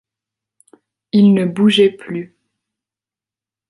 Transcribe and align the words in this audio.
Il 1.11 1.35
ne 1.35 1.45
bougeait 1.45 1.91
plus. 1.91 2.35